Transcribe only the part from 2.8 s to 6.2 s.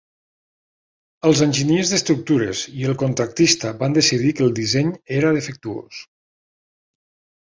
el contractista van decidir que el disseny era defectuós.